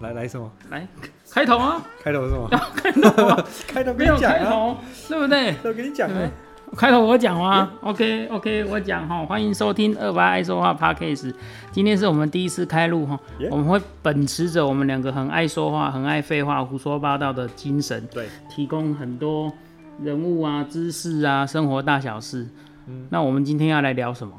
[0.00, 0.50] 来来什么？
[0.70, 0.86] 来
[1.30, 2.48] 开头啊，开头是什么？
[2.76, 4.76] 开头啊，开头没有跟你讲啊，开头，
[5.08, 5.52] 对不对？
[5.62, 6.30] 都跟你讲对啊。
[6.76, 11.32] 开头我讲吗？OK OK，我讲哈，欢迎收听二八爱说话 Podcast。
[11.70, 13.18] 今天是我们第一次开录哈
[13.50, 19.52] 我们会秉持着我们两个很爱说话、很爱废话、胡说八道的精神，对，提供很多
[20.02, 22.48] 人物啊、知识啊、生活大小事。
[22.88, 24.34] 嗯那我们今天要来聊什么？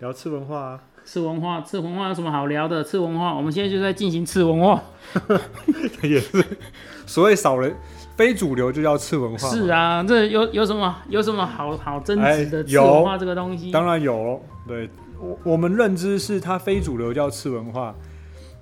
[0.00, 2.82] 聊吃文化啊，次文化，次文化有什么好聊的？
[2.82, 4.82] 次文化，我们现在就在进行次文化。
[6.02, 6.44] 也是
[7.06, 7.74] 所谓少人
[8.16, 9.48] 非主流就叫次文化。
[9.48, 13.70] 是啊，这有有什么有什么好好争执的哎次文化这个东西？
[13.70, 14.88] 当然有，对
[15.20, 17.94] 我我们认知是它非主流叫次文化，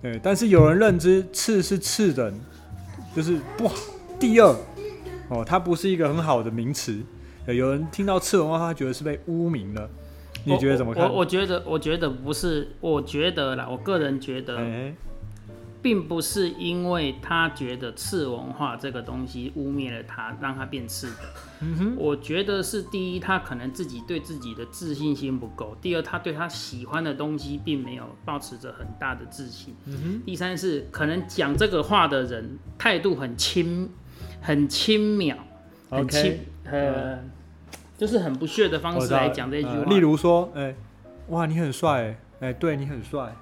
[0.02, 2.34] 对，但是有人认知次是次等，
[3.14, 3.74] 就是不好，
[4.18, 4.54] 第二
[5.28, 7.00] 哦，它不是一个很好的名词。
[7.46, 9.88] 有人听到次文化，他觉得是被污名了，
[10.46, 11.04] 你觉得怎么看？
[11.04, 14.94] 我我我觉得，我觉得不是，我觉得啦，我个人觉得，哎，
[15.80, 21.16] 并不是因为他觉得次文化这个东西污蔑了他，让他变次的。
[21.60, 33.88] 嗯哼，我觉得是第一，他可能自己对自己的自信心不够；第二，他对他喜欢的东西并没有保持着很大的自信；嗯第三是可能讲这个话的人态度很轻，
[34.40, 35.36] 很轻渺，
[35.88, 37.18] 很轻呃，
[38.02, 39.74] 就是很不屑的方式来讲这一句话。
[39.76, 40.74] 呃例如说，哎，
[41.28, 42.02] 哇，你很帅，
[42.40, 43.32] 哎哎，对你很帅，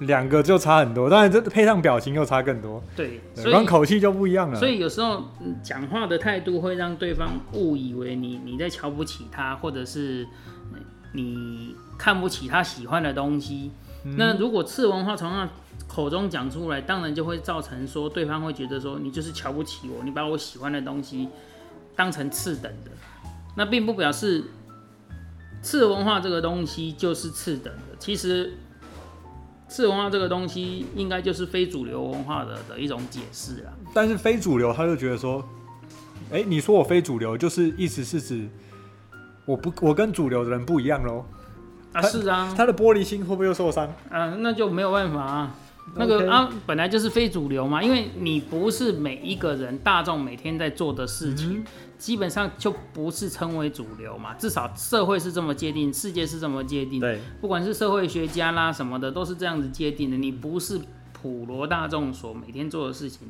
[0.00, 4.58] 两个就差很多，当然这配上表情又差更多，对，对所以光口气就不一样了。
[4.58, 10.26] 所以有时候嗯讲话的态度会让对方误以为你你在瞧不起他，或者是
[10.72, 10.80] 呃
[11.12, 13.70] 你看不起他喜欢的东西。
[14.02, 15.48] 嗯那如果次文化从他
[15.86, 21.28] 口中讲出来，当然就会造成说对方会觉得说你就是瞧不起我，你把我喜欢的东西
[21.94, 22.90] 当成次等的。
[23.56, 24.44] 那并不表示
[25.62, 28.52] 次文化这个东西就是次等的，其实。
[29.68, 33.72] 次文化这个东西，应该就是非主流文化的的一种解释啦。
[33.92, 35.44] 但是非主流，他就觉得说，
[36.30, 38.48] 哎、你说我非主流，就是意思是指
[39.44, 41.24] 我不我跟主流的人不一样喽。
[41.92, 43.92] 啊，是啊，他的玻璃心会不会又受伤？
[44.08, 45.54] 啊，那就没有办法啊。
[45.96, 51.64] 那个啊，本来就是非主流嘛，因为你不是每一个人大众每天在做的事情，
[51.98, 54.34] 基本上就不是称为主流嘛。
[54.34, 60.16] 至少社会是这么界定，世界是这么界定，对，不管是社会学家啦什么的，都是这样子界定的。
[60.16, 60.80] 你不是
[61.12, 63.26] 普罗大众所每天做的事情，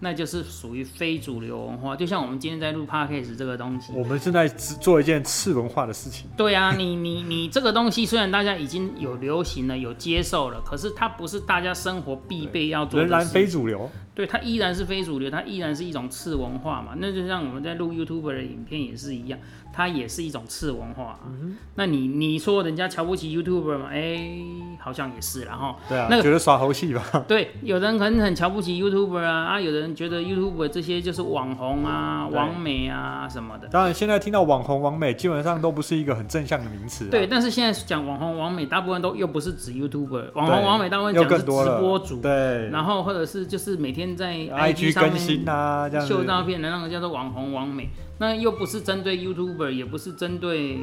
[0.00, 1.96] 那就是属于非主流文化。
[1.96, 6.28] 就像我们今天在录 podcast 这个东西，我们正在做一件次文化的事情。
[6.36, 16.92] 对啊，你你你这个东西虽然大家已经有流行了，有接受了，可是它不是大家生活必备要做的仍然非主流，对，它依然是非主流，它依然是一种次文化嘛。
[16.98, 19.38] 那就像我们在录 YouTube 的影片也是一样，
[19.72, 21.18] 它也是一种次文化、啊。
[21.26, 23.88] 嗯那你你说人家瞧不起 YouTuber 嘛？
[23.90, 24.30] 哎、
[24.78, 25.76] 好像也是啦哈。
[25.88, 27.24] 对啊，那个觉得耍猴戏吧？
[27.26, 33.68] 对，有人可能很瞧不起 YouTuber 啊，啊，有的人觉得 YouTuber 这些就是网红啊、对网美啊什么的。
[33.68, 37.10] 当然，现在听到网红、网美，基本上都不是一个很正向的名词、啊。
[37.10, 41.70] 对，，但是现在讲网红、网美，大部分都又不是指 YouTuber，网红、对网美大部分讲的是直。
[41.80, 46.24] 播主，对然后或者是就是每天在，IG 上更新面啊，这样秀。
[46.24, 47.88] 照片的那个叫做网红、网美，
[48.18, 50.78] 那又不是针对 YouTuber，也不是针对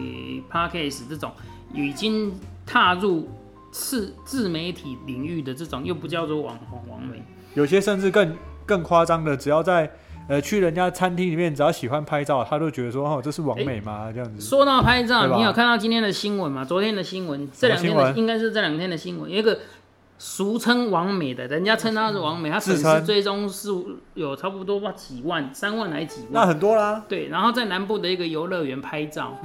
[0.51, 1.31] Podcast 这种
[1.73, 2.33] 已经
[2.65, 3.29] 踏入
[3.71, 7.23] 自自媒体领域的这种，又不叫做网红、网美。
[7.53, 9.89] 有些甚至更更夸张的，只要在
[10.27, 14.11] 呃去人家餐厅里面，只要喜欢拍照，他都觉得说哦，这是王美吗？
[14.13, 14.41] 这样子。
[14.41, 16.63] 说到拍照，你有看到今天的新闻吗？
[16.65, 19.57] 昨天的新闻，这两天的应该是这两天的新闻，有一个
[20.19, 23.69] 俗称王美的，人家称他是王美，他粉丝追踪是
[24.15, 26.47] 有差不多吧几万，三万还几万那万。
[26.47, 27.05] 很多啦。
[27.07, 29.37] 对，然后在南部的一个游乐园拍照，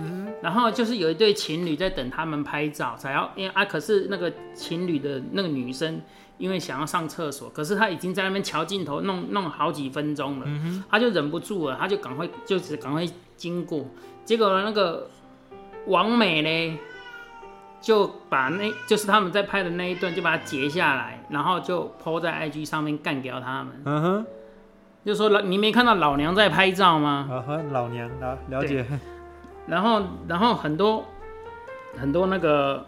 [0.42, 6.00] 然后就是有一对情侣在等他们拍照，才要因为啊，可是那个情侣的那个女生
[6.38, 10.46] 因为想要上厕所，可是她已经在那边瞧镜头弄弄好几分钟了，
[10.90, 13.06] 她就忍不住了，她就赶快就是赶快
[13.36, 13.84] 经过，
[14.24, 15.06] 结果那个
[15.86, 16.78] 王美呢，
[17.82, 24.26] 就把那就是他们在拍的那一段就把它截下来，然后就 PO 在 IG 上面干掉他们，嗯哼，
[25.04, 27.28] 就说老你没看到老娘在拍照吗？
[27.28, 28.86] 啊哈，老娘了了解。
[29.66, 31.04] 然后，然后很多
[32.00, 32.86] 很多那个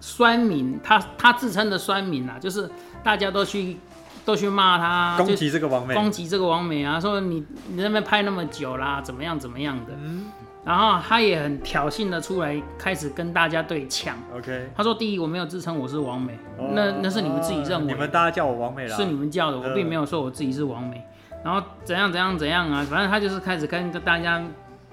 [0.00, 2.68] 酸民，他他自称的酸民啊，就是
[3.02, 3.76] 大家都去
[4.24, 9.92] 都去骂他，攻击这个王美，攻击这个王美啊，说你你那边拍那么久啦，怎么样怎么样的。
[9.96, 10.26] 嗯
[10.64, 14.16] 然后他也很挑衅的出来，开始跟大家对呛。
[14.34, 18.94] ，OK，他说：“第一，我没有自称我是王美，哦那那是你们自己认为，你们大家叫我王美了。
[18.94, 21.02] 是你们叫的，我嗯并没有说我自己是王美。
[21.44, 24.44] 然后怎样怎样怎样啊，反正他就是开始跟大家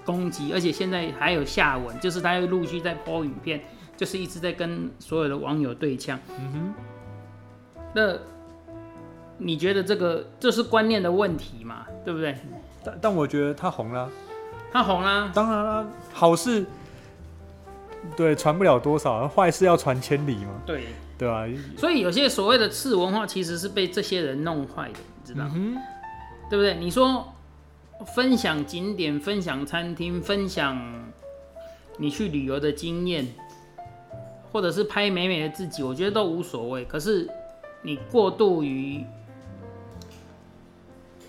[0.05, 3.61] 攻击，而且现在还有下文，就是他又陆续在播影片，
[3.97, 6.17] 就是一直在跟所有的网友对呛。
[6.39, 6.73] 嗯哼
[7.93, 8.13] 那
[9.37, 11.85] 你觉得这个这是观念的问题嘛？
[12.05, 12.37] 对不对？
[12.83, 14.09] 但但我觉得他红了，
[14.75, 16.65] 他红啦，当然啦，好事
[18.17, 20.87] 对传不了多少，坏事要传千里嘛，对，
[21.17, 21.45] 对啊、
[21.77, 25.49] 所以有些所谓的次文化其实是被这些人弄坏的，你知道？
[25.55, 25.77] 嗯，
[26.49, 26.75] 对不对？
[26.75, 27.25] 你说
[28.13, 30.77] 分享景点、分享餐厅、分享
[31.97, 33.25] 你去旅游的经验，
[34.51, 36.83] 或者是拍美美的自己，我觉得都无所谓。
[36.83, 37.29] 可是
[37.81, 39.05] 你过度于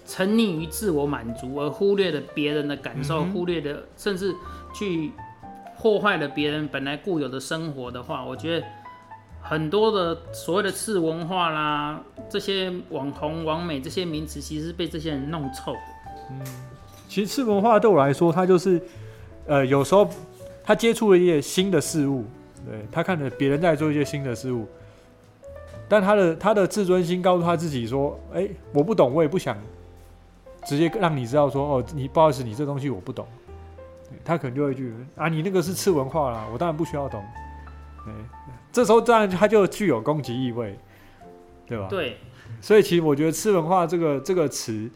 [0.07, 4.35] 沉溺于自我满足，而忽略了别人的感受，嗯忽略了甚至
[4.75, 5.13] 去
[5.79, 8.67] 破坏了别人本来固有的生活的话，我觉得。
[9.49, 15.73] 很多的所谓的次文化啦，这些网红、网美这些名词，其实是被这些人弄臭
[16.33, 16.41] 嗯。
[17.09, 18.83] 其实次文化对我来说，它就是
[19.47, 20.09] 呃，有时候
[20.65, 22.25] 他接触了一些新的事物，
[22.69, 24.67] 对他看着别人在做一些新的事物，
[25.89, 29.57] 但他的他的自尊心告诉他自己说：“哎、我不懂，我也不想
[30.67, 33.27] 直接让你知道说哦，你不好意思，你这东西我不懂。”
[34.25, 37.23] 他可能就会去啊，你那个是次文化啦，我当然不需要懂。
[38.07, 38.13] 哎，
[38.73, 40.79] 这时候当然他就具有攻击意味，
[41.67, 41.89] 对吧？
[41.89, 42.17] 对，
[42.61, 44.89] 所以其实我觉得“次文化”这个这个词，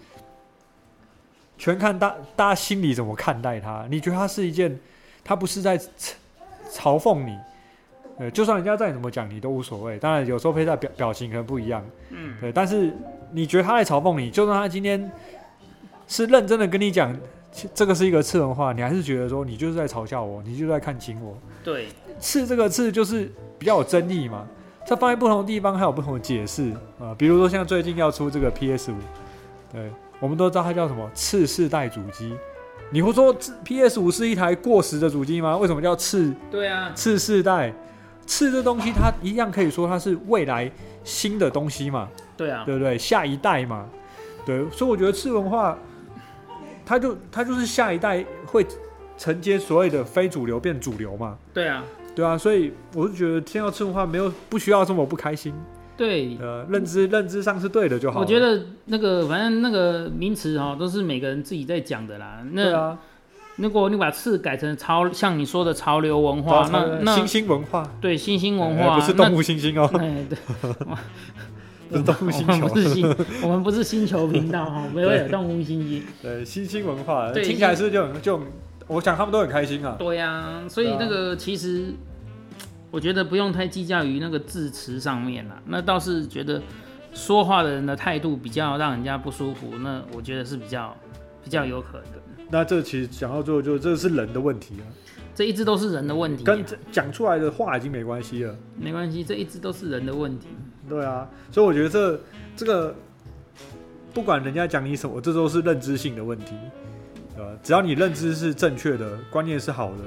[1.58, 3.84] 全看大大家心里怎么看待它。
[3.90, 4.78] 你觉得它是一件，
[5.24, 6.14] 它不是在嘲
[6.70, 7.36] 嘲讽你，
[8.18, 9.98] 呃，就算人家再怎么讲你都无所谓。
[9.98, 12.52] 当然有时候配在表表情可能不一样，嗯，对。
[12.52, 12.92] 但是
[13.32, 15.10] 你觉得他在嘲讽你，就算他今天
[16.10, 17.16] 是认真的跟你讲，
[17.72, 21.38] 这个是一个次文化，你还是觉得说你就是在嘲笑我，你就是在看轻我。
[21.62, 21.86] 对，
[22.18, 24.44] 次这个次就是比较有争议嘛，
[24.84, 28.96] 它放在不同的地方还有不同的解释啊、比如说像最近要出这个 PS 五，
[29.72, 32.34] 对，我们都知道它叫什么次世代主机。
[32.90, 33.32] 你会说
[33.62, 35.56] PS 五是一台过时的主机吗？
[35.56, 37.72] 为什么叫次对啊，次世代？
[38.26, 40.68] 次这东西它一样可以说它是未来
[41.04, 42.98] 新的东西嘛，对啊，对不对？
[42.98, 43.86] 下一代嘛，
[44.44, 45.78] 对，所以我觉得次文化，
[46.90, 48.66] 它就他就是下一代会
[49.16, 51.38] 承接所谓的非主流变主流嘛。
[51.54, 51.84] 对啊，
[52.16, 55.54] 对啊，所以我是觉得听到次文化没有不需要这么不开心，
[55.96, 56.36] 对。
[56.40, 58.18] 呃，认知认知上是对的就好。
[58.18, 62.42] 我觉得那个反正那个名词哈，都是每个人自己在讲的啦。
[62.50, 62.98] 那、
[63.54, 70.00] 如果你把次改成潮，像你说的潮流文化，那那新兴文化，对新兴文化，哎不是动物新兴哦，那。
[70.00, 70.38] 哎，对，
[71.90, 76.02] 不是动物星我们球不，是星， 我们不是星球频道哈，没有有动物星星。
[76.22, 78.40] 对，新兴文化，对听起来是就很就，
[78.86, 79.96] 我想他们都很开心啊。
[79.98, 81.92] 对呀、所以那个其实
[82.92, 86.62] 我觉得不用太计较于那个字词上面啦，那倒是觉得
[87.12, 90.96] 说话的人的态度比较让人家不舒服，那我觉得是比较
[91.42, 92.46] 比较有可能。
[92.52, 94.86] 那这其实讲到最后，就这是人的问题啊，
[95.34, 98.56] 这一直都是人的问题啊、跟讲出来的话已经没关系了。
[98.76, 100.48] 没关系，这一直都是人的问题。
[100.90, 102.20] 对啊，所以我觉得这
[102.56, 102.94] 这个
[104.12, 106.54] 不管人家讲你什么，这都是认知性的问题，
[107.34, 107.50] 对吧？
[107.62, 109.98] 只要你认知是正确的，观念是好的，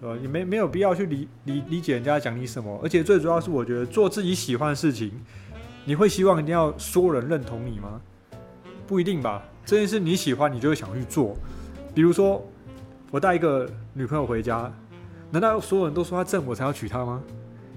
[0.00, 0.18] 对吧？
[0.20, 5.10] 你没没有必要去理理理解人家讲你什么，而且最主要是我觉得做自己喜欢的事情，
[5.84, 8.00] 你会希望一定要所有人认同你吗？
[8.86, 9.42] 不一定吧。
[9.64, 11.36] 这件事你喜欢，你就会想去做。
[11.94, 12.42] 比如说，
[13.10, 14.72] 我带一个女朋友回家，
[15.30, 17.22] 难道所有人都说她正我才要娶她吗？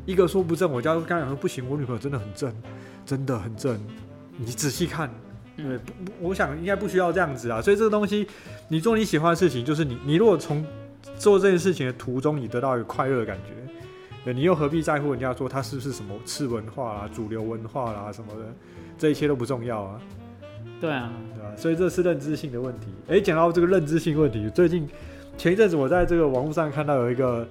[0.06, 2.54] 一个说不正，我家刚讲说不行，我女朋友真的很正，
[3.06, 3.80] 真的很正。
[4.38, 5.10] 你仔细看，
[5.56, 5.80] 对，
[6.20, 7.62] 我想应该不需要这样子啊。
[7.62, 8.28] 所以这个东西，
[8.68, 10.66] 你做你喜欢的事情，就是你你如果从
[11.18, 13.74] 做这件事情的途中，你得到一个快乐的感觉，
[14.24, 18.46] 对你又何必在乎人家说他是不是什么次文化啦、主流文化啦什么的，
[18.98, 20.02] 这一切都不重要啊，
[20.80, 21.56] 对啊，对啊？
[21.56, 22.88] 所以这是认知性的问题。
[23.08, 24.88] 诶，讲到这个认知性问题，最近
[25.38, 27.48] 前一阵子我在这个网络上看到有一个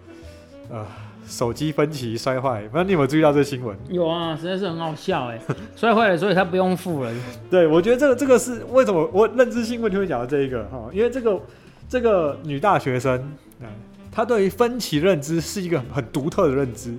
[0.69, 0.85] 呃
[1.27, 3.77] 手机分歧摔坏，不知道你有没有注意到这个新闻？
[3.89, 5.41] 有啊，实在是很好笑哎，
[5.77, 7.13] 摔坏了，所以他不用付了。
[7.51, 11.41] 对，我觉得这个这个是为什么我认知新闻就会讲到这一个哈，因为这个
[11.89, 13.21] 这个女大学生，
[13.63, 13.67] 哎，
[14.11, 16.95] 她对于分歧认知是一个很很独特的认知，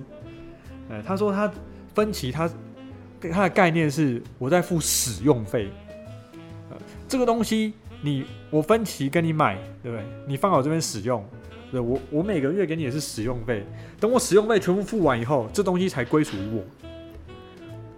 [0.90, 1.50] 哎，她说她
[1.94, 2.50] 分歧她
[3.32, 5.68] 她的概念是我在付使用费，
[6.70, 6.76] 呃，
[7.06, 10.04] 这个东西你我分期跟你买，对不对？
[10.26, 11.22] 你放我这边使用。
[11.72, 13.64] 对我，我每个月给你也是使用费，
[13.98, 16.62] 等我使用费全部付完以后，这东西才归属于我。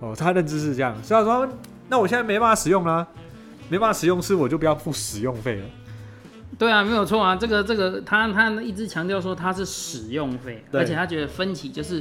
[0.09, 1.49] 哦，他认知是这样，所以他说
[1.89, 3.05] 那我现在没办法使用啦、
[3.69, 5.65] 没办法使用是我就不要付使用费了。
[6.57, 12.01] 对啊，没有错啊，这个这个他他一直强调说他是使用费，而且他觉得分期就是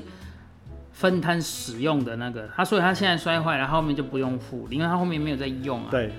[0.91, 5.87] 分摊使用的那个，他所以他现在摔坏了，他后面就不用付，因为他后面没有在用啊。
[5.89, 6.11] 对，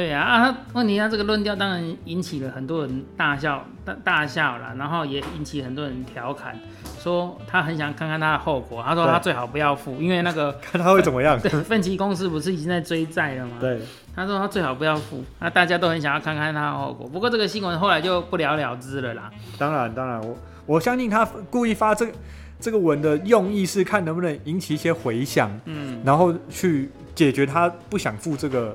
[0.00, 6.58] 对啊，啊，他问题他这个论调当然引起了很多人大笑大大笑啦，然后也引起很多人调侃，
[6.98, 8.82] 说他很想看看他的后果。
[8.82, 11.38] 他说他最好不要付，因为那个 看他会怎么样。
[11.38, 13.58] 对奋起公司不是已经在追债了吗？
[13.60, 13.78] 对，
[14.16, 17.06] 他说他最好不要付，那大家都很想要看看他的后果。
[17.06, 19.30] 不过这个新闻后来就不了了之了啦。
[19.58, 22.12] 当然当然，我我相信他故意发这个
[22.58, 28.74] 这个文的用意是看能不能引起一些回响，嗯，然后去解决他不想付这个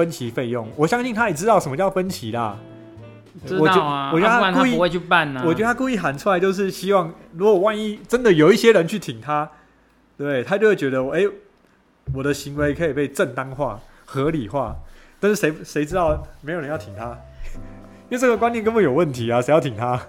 [0.00, 0.66] 分期费用。
[0.76, 2.56] 我相信他也知道什么叫分期啦。
[3.46, 9.48] 知道啊，我觉得啊不然故意他不会去办呢、我觉得他故意喊出来，就是希望，如果万一真的有一些人去挺他，
[10.16, 11.22] 对他就会觉得，哎、
[12.14, 14.74] 我的行为可以被正当化、合理化。
[15.20, 17.16] 但是谁谁知道，没有人要挺他，
[18.08, 19.40] 因为这个观念根本有问题啊！
[19.40, 20.00] 谁要挺他？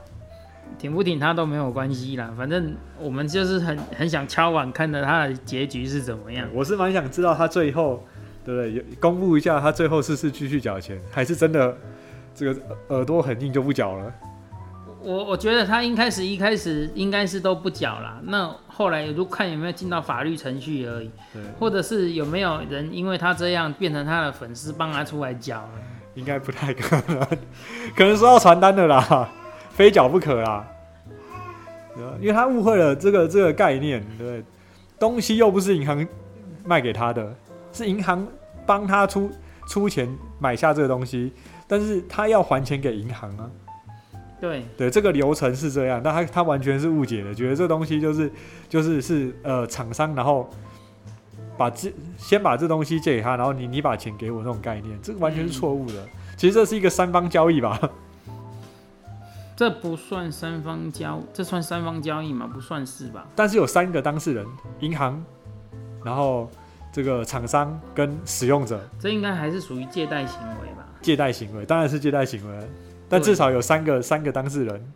[0.80, 6.48] 挺不挺他都没有关系啦，反正我们就是很很想敲碗看着他的结局是怎么样。
[6.54, 8.04] 我是蛮想知道他最后，
[8.46, 8.74] 对不对？
[8.74, 11.76] 有公布一下他最后是是继续缴钱，还是真的
[12.34, 14.14] 这个耳朵很硬就不缴了？
[15.04, 21.10] 我我觉得他一开始一开始应该是都不缴啦，那后来就看有没有进到法律程序而已，
[21.60, 25.70] 或者是有没有人因为他这样变成他的粉丝帮他出来缴了。
[26.14, 27.20] 应该不太可能，
[27.96, 29.30] 可能收到传单的啦，
[29.72, 30.68] 非缴不可啦。
[32.20, 34.44] 因为他误会了这个这个概念，对不对？
[35.00, 36.06] 东西又不是银行
[36.64, 37.34] 卖给他的，
[37.72, 38.28] 是银行
[38.66, 39.30] 帮他出
[39.68, 40.08] 出钱
[40.40, 41.32] 买下这个东西，
[41.68, 43.50] 但是他要还钱给银行啊。
[44.40, 48.32] 对，对，这个流程是这样，但他他完全是误解的，觉得这东西就是
[48.68, 50.50] 就是是呃厂商，然后
[51.58, 56.08] 把这先把这东西借给他，然后你你把钱给我那种概念，这个完全是错误的。
[56.38, 57.80] 其实这是一个三方交易吧？
[59.56, 62.50] 这不算三方交，这算三方交易吗？
[62.52, 63.28] 不算是吧？
[63.36, 64.44] 但是有三个当事人，
[64.80, 65.24] 银行，
[66.04, 66.50] 然后
[66.92, 70.86] 这个厂商跟使用者这应该还是属于借贷行为吧？
[71.02, 72.70] 借贷行为，当然是借贷行为，
[73.08, 74.94] 但至少有三个三个当事人，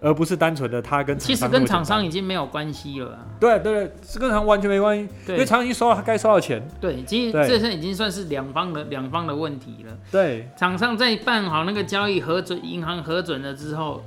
[0.00, 3.26] 而不是单纯的他跟厂其实跟厂商已经没有关系了啊。
[3.40, 9.92] 对对对，这跟厂完全没关系，因为厂商已经收到他该收到钱，对，其实对这是已经算是两方的两方的问题了。
[10.12, 10.48] 对。
[10.56, 14.04] 厂商在办好那个交易核准，银行核准了之后，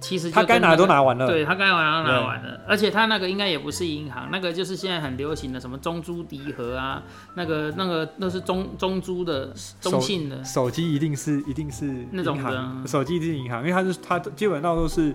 [0.00, 7.02] 其实就他该拿的都拿完了，对他该拿都拿完了，而且他那个应该也不是银行，那个就是现在很流行的什么中珠迪和啊，
[7.34, 15.14] 那个那个那是中中珠的中信的，手机一定是一定是那种银行的手机一定是银行，因为它是它基本上都是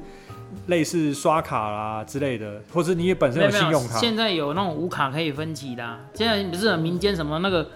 [0.68, 7.68] 类似刷卡啦之类的，或者你也本身有信用卡，现在有那种无卡可以分期的啊、现在不是有民间什么那个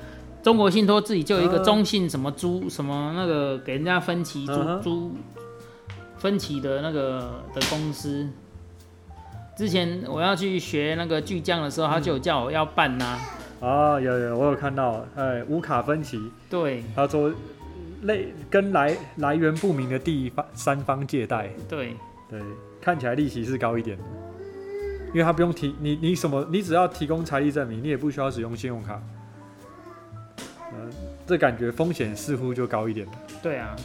[0.44, 1.63] 中国信托自己就有一个嗯。
[1.63, 5.16] 中信什么租什么那个给人家分期租租
[6.19, 8.27] 分期的那个的公司。
[9.57, 13.19] 之前我要去学那个巨匠的时候，他就有叫我要办呐、
[13.59, 16.17] 哦，有有我有看到，哎，无卡分期，
[16.49, 16.81] 对。
[16.95, 17.29] 他说
[18.03, 21.93] 类跟来来源不明的第方三方借贷，对，
[22.29, 22.41] 对，
[22.79, 24.03] 看起来利息是高一点的，
[25.07, 29.01] 因为他不用提你你什么，你只要提供财力证明，你也不需要使用信用卡，
[30.71, 30.89] 嗯、
[31.27, 33.11] 这感觉风险似乎就高一点了。
[33.43, 33.75] 对啊，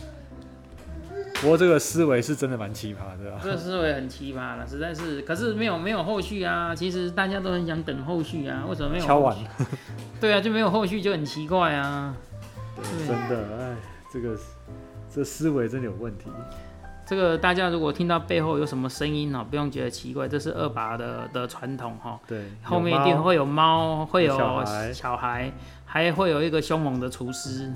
[1.44, 5.20] 不过这个思维是真的蛮奇葩的、啊，这个思维很奇葩了，实在是。
[5.20, 9.04] 可是没有没有后续啊，其实大家都很想等后续啊，为什么没有？
[9.04, 9.36] 敲碗，
[10.18, 12.16] 对啊，就没有后续就很奇怪啊。
[12.74, 13.76] 对真的，哎，
[14.10, 14.34] 这个
[15.14, 16.30] 这思维真的有问题。
[17.04, 22.18] 这个大家如果听到背后有什么声音哦，不用觉得奇怪，这是二爸的的传统哈。
[22.26, 25.52] 对，后面一定会有猫，会有小孩小孩，
[25.84, 27.70] 还会有一个凶猛的厨师。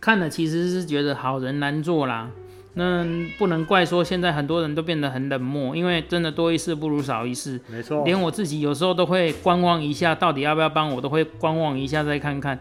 [0.00, 2.28] 看了其实是觉得好人难做啦。
[2.74, 3.04] 那
[3.38, 7.60] 不能怪说现在很多人都变得很冷漠，因为真的多一事不如少一事。
[7.66, 12.56] 没错，连我自己有时候都会观望一下，到底要不要帮我，都会观望一下再看看。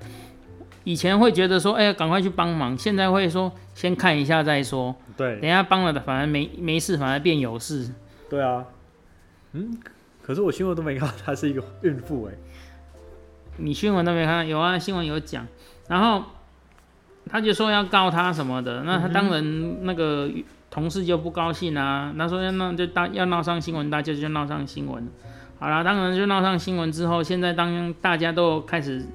[0.88, 4.96] 以前会觉得说，哎呀，赶快去帮忙，现在会说先看一下再说。
[5.17, 7.89] 对，等下帮了的反而没没事，反而变有事。
[8.29, 8.63] 对啊，
[9.51, 9.77] 嗯，
[10.24, 12.34] 可是我新闻都没看到她是一个孕妇哎。
[13.58, 14.48] 你新闻都没看？
[14.48, 15.46] 有啊，新闻有讲，
[15.89, 16.24] 然后。
[17.29, 20.29] 他就说要告他什么的，那他当然那个
[20.72, 22.15] 同事就不高兴啊。
[22.17, 25.06] 他说要闹就大要闹上新闻，大家就闹上新闻。
[25.60, 29.06] 好了，当然就闹上新闻之后，现在当大家都开始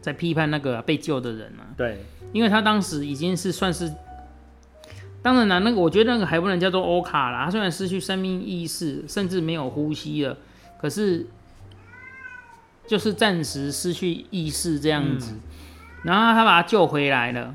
[0.00, 1.66] 在批判那个被救的人啊。
[1.76, 3.92] 对，因为他当时已经是算是，
[5.22, 7.44] 当然了，那个我觉得那个还不能叫做欧卡啦。
[7.44, 10.36] 他虽然失去生命意识，甚至没有呼吸了，
[10.80, 11.26] 可是
[12.86, 15.34] 就是暂时失去意识这样子。
[16.02, 17.54] 然后他把他救回来了，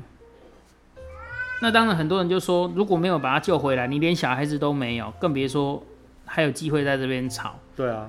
[1.60, 5.82] 那当然很多人就说，如果没有把他救回来，你连小孩子都没有，更别说
[6.24, 7.58] 还有机会在这边吵。
[7.74, 8.08] 对啊。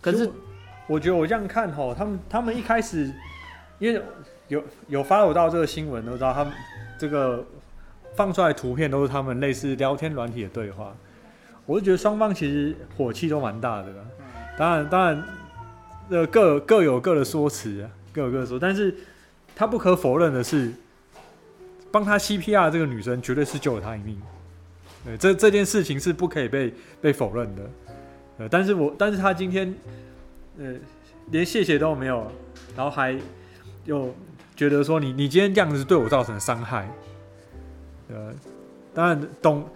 [0.00, 0.30] 可是
[0.86, 3.12] 我觉得我这样看吼，他们他们一开始
[3.78, 4.02] 因为
[4.48, 6.52] 有有发我到这个新闻，都知道他们
[6.98, 7.44] 这个
[8.14, 10.94] 放出来图片都是他们类似聊天软体的对话，
[11.66, 13.88] 我就觉得双方其实火气都蛮大的。
[14.58, 15.24] 当然当然，
[16.10, 17.88] 呃各各有各的说辞。
[18.14, 18.94] 各有各的说，但是
[19.56, 20.70] 他不可否认的是，
[21.90, 24.20] 帮他 CPR 这个女生绝对是救了他一命。
[25.02, 27.62] 对，这这件事情是不可以被被否认的。
[28.36, 29.74] 呃，但是我，但是他今天，
[30.58, 30.74] 呃，
[31.30, 32.30] 连谢谢都没有，
[32.76, 33.18] 然后还
[33.84, 34.14] 又
[34.54, 36.88] 觉得说你你今天这样子对我造成伤害。
[38.08, 38.32] 呃，
[38.92, 39.68] 当然懂，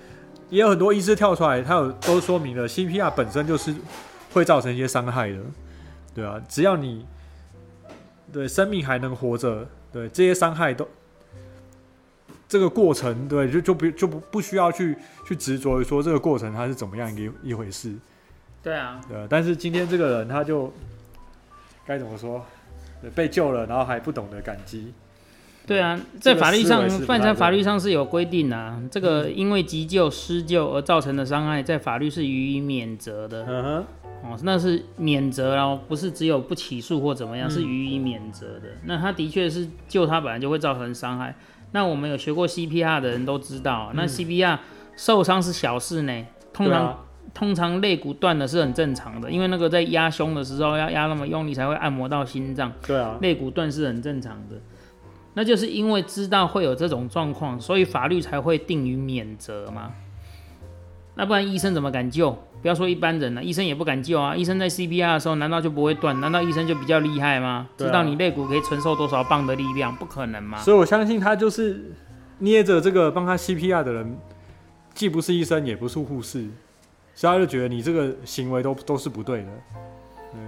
[0.51, 3.75] 也有很多医师跳出来，他有都说明了 CPR 本身就是
[4.33, 5.39] 会造成一些伤害的，
[6.15, 7.07] 对啊，只要你。
[8.33, 10.87] 对，生命还能活着，对这些伤害都，
[12.49, 17.95] 这个过程，对，就就不就不不需要去去执着于说这个过程它是怎么样一一回事。
[18.67, 20.73] 对啊，对，但是今天这个人他就
[21.87, 22.45] 该怎么说？
[23.15, 24.93] 被救了，然后还不懂得感激。
[25.65, 33.45] 对啊，在法律上，犯在法律上是有规定的，这个因为急救施救而造成的伤害，在法律是予以免责的。
[33.47, 33.85] 嗯哼。
[34.25, 38.63] 哦，那是免责哦，不是只有不起诉或怎么样，是予以免责的。
[38.87, 41.37] 那他的确是救他本来就会造成伤害。
[41.71, 44.59] 那我们有学过 CPR 的人都知道，那 CPR
[44.97, 52.73] 受伤是小事呢，通常通常肋骨断的是很正常的，因为那个在压胸的时候要压那么用力才会按摩到心脏。
[52.87, 54.57] 对啊，肋骨断是很正常的。
[55.35, 59.93] 那就是因为知道会有这种状况，所以法律才会定于免责嘛。
[61.15, 62.31] 那不然医生怎么敢救？
[62.63, 64.35] 不要说一般人了，医生也不敢救啊。
[64.35, 66.19] 医生在 CPR 的时候，难道就不会断？
[66.21, 67.69] 难道医生就比较厉害吗？
[67.77, 69.95] 知道你肋骨可以承受多少磅的力量？
[69.95, 70.59] 不可能吗？
[70.59, 71.95] 所以我相信他就是
[72.39, 74.19] 捏着这个帮他 CPR 的人，
[74.95, 76.47] 既不是医生，也不是护士，
[77.17, 79.49] 所以他就觉得你这个行为都都是不对的。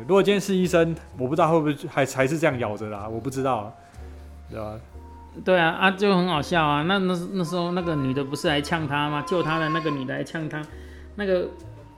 [0.07, 3.75] 如果今天是医生，我不知道会不会还还是这样咬着啦，我不知道，
[4.51, 4.79] 对吧？
[5.45, 6.83] 对啊，啊就很好笑啊！
[6.83, 9.25] 那那那时候那个女的不是来呛他吗？
[9.27, 10.61] 救他的那个女的来呛他，
[11.17, 11.49] 那个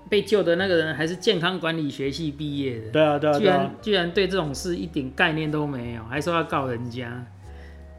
[0.09, 2.91] 被救的那个人还是健康管理学系毕业的。
[2.93, 7.11] 对啊对啊，居然居然对这种事一点概念都没有，还说要告人家。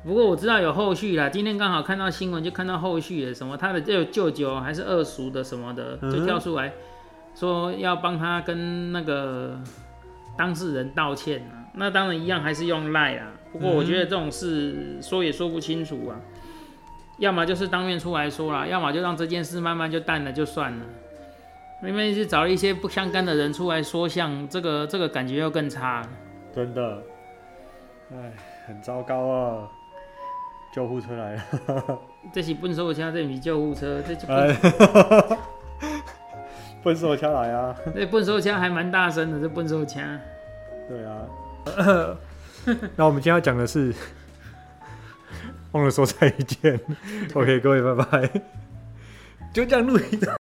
[0.03, 6.73] 不过我知道有后续啦，今天刚好看到新闻，就看到后续的什么他的舅舅舅还是二叔的什么的，就跳出来
[7.35, 9.59] 说要帮他跟那个
[10.35, 11.69] 当事人道歉啊。
[11.75, 13.27] 那当然一样还是用赖啦。
[13.53, 16.19] 不过我觉得这种事说也说不清楚啊，
[17.19, 20.85] 要么就是当面出来说啦，要么就让这件事慢慢就淡了就算了。
[21.83, 26.01] 明明是找了一些不相干的人出来说像这个这个感觉又更差。
[26.55, 27.03] 真的，
[28.11, 28.33] 哎，
[28.65, 29.69] 很糟糕啊！
[30.73, 31.43] 救护车来了。
[32.33, 34.27] 这是笨手枪，这是救护车，这就。
[36.83, 37.75] 笨手枪来啊！
[37.93, 40.03] 那笨手枪还蛮大声的，这笨手枪。
[40.89, 41.27] 对啊。
[42.95, 43.93] 那我们今天要讲的是，
[45.73, 46.79] 忘了说再见。
[47.35, 48.29] OK，各位，拜拜。
[49.53, 50.40] 就这样录一段。